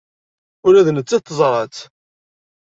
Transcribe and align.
Ula 0.67 0.85
d 0.87 0.87
nettat 0.91 1.25
teẓra-tt. 1.27 1.81